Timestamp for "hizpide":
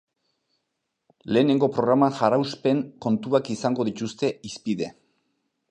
4.51-4.91